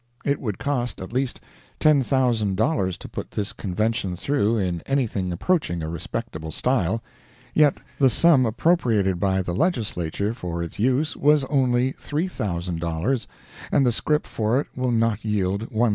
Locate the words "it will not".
14.59-15.23